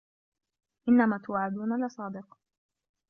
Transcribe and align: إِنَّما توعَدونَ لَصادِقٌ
إِنَّما 0.89 1.17
توعَدونَ 1.17 1.85
لَصادِقٌ 1.85 2.37